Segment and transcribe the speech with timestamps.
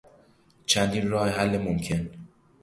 [0.65, 2.09] چندین راه حل ممکن